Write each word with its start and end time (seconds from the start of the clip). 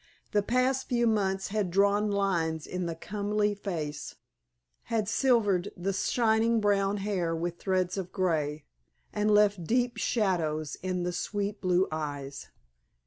The 0.31 0.41
past 0.41 0.89
few 0.89 1.05
months 1.05 1.49
had 1.49 1.69
drawn 1.69 2.09
lines 2.09 2.65
in 2.65 2.87
the 2.87 2.95
comely 2.95 3.53
face, 3.53 4.15
had 4.85 5.07
silvered 5.07 5.69
the 5.77 5.93
shining 5.93 6.59
brown 6.59 6.97
hair 6.97 7.35
with 7.35 7.59
threads 7.59 7.97
of 7.99 8.11
grey, 8.11 8.63
and 9.13 9.29
left 9.29 9.63
deep 9.63 9.97
shadows 9.97 10.73
in 10.81 11.03
the 11.03 11.13
sweet 11.13 11.61
blue 11.61 11.87
eyes. 11.91 12.49